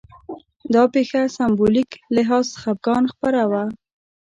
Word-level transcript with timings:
دا 0.73 0.83
پېښه 0.93 1.21
سېمبولیک 1.37 1.89
لحاظ 2.15 2.47
خپګان 2.61 3.03
خبره 3.13 3.43
وه 3.51 3.63